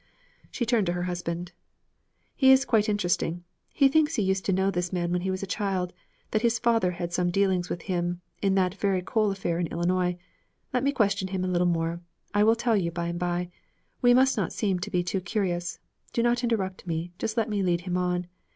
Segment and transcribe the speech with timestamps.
[0.49, 1.51] She turned to her husband.
[2.35, 3.43] 'He is quite interesting.
[3.71, 5.93] He thinks he used to know this man when he was a child;
[6.31, 10.17] that his father had some dealings with him in that very coal affair in Illinois.
[10.73, 12.01] Let me question him a little more.
[12.33, 13.51] I will tell you by and by.
[14.01, 15.77] We must not seem to be too curious.
[16.13, 18.25] Do not interrupt me; just let me lead him on.